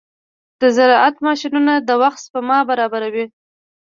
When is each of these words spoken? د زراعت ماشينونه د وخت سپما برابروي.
د 0.61 0.63
زراعت 0.77 1.15
ماشينونه 1.27 1.73
د 1.87 1.89
وخت 2.01 2.19
سپما 2.25 2.57
برابروي. 2.69 3.25